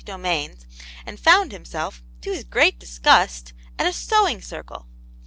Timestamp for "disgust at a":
2.79-3.93